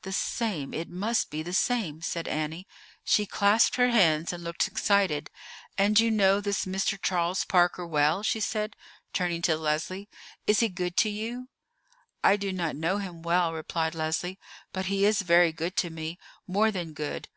"The 0.00 0.12
same; 0.14 0.72
it 0.72 0.88
must 0.88 1.28
be 1.30 1.42
the 1.42 1.52
same," 1.52 2.00
said 2.00 2.26
Annie. 2.26 2.66
She 3.04 3.26
clasped 3.26 3.76
her 3.76 3.90
hands 3.90 4.32
and 4.32 4.42
looked 4.42 4.66
excited. 4.66 5.28
"And 5.76 6.00
you 6.00 6.10
know 6.10 6.40
this 6.40 6.64
Mr. 6.64 6.98
Charles 6.98 7.44
Parker 7.44 7.86
well?" 7.86 8.22
she 8.22 8.40
said, 8.40 8.76
turning 9.12 9.42
to 9.42 9.58
Leslie. 9.58 10.08
"He 10.46 10.52
is 10.52 10.64
good 10.74 10.96
to 10.96 11.10
you?" 11.10 11.50
"I 12.22 12.36
do 12.38 12.50
not 12.50 12.76
know 12.76 12.96
him 12.96 13.20
well," 13.20 13.52
replied 13.52 13.94
Leslie; 13.94 14.38
"but 14.72 14.86
he 14.86 15.04
is 15.04 15.20
very 15.20 15.52
good 15.52 15.76
to 15.76 15.90
me—more 15.90 16.70
than 16.70 16.94
good. 16.94 17.28